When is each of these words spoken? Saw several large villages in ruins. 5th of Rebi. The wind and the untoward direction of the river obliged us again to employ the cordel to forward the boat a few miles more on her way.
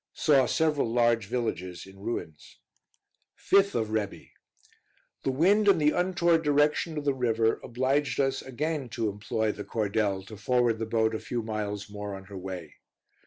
Saw 0.15 0.47
several 0.47 0.91
large 0.91 1.27
villages 1.27 1.85
in 1.85 1.99
ruins. 1.99 2.57
5th 3.37 3.75
of 3.75 3.89
Rebi. 3.91 4.31
The 5.21 5.29
wind 5.29 5.67
and 5.67 5.79
the 5.79 5.91
untoward 5.91 6.41
direction 6.41 6.97
of 6.97 7.05
the 7.05 7.13
river 7.13 7.59
obliged 7.63 8.19
us 8.19 8.41
again 8.41 8.89
to 8.97 9.09
employ 9.09 9.51
the 9.51 9.63
cordel 9.63 10.23
to 10.25 10.37
forward 10.37 10.79
the 10.79 10.87
boat 10.87 11.13
a 11.13 11.19
few 11.19 11.43
miles 11.43 11.87
more 11.87 12.15
on 12.15 12.23
her 12.23 12.37
way. 12.39 12.77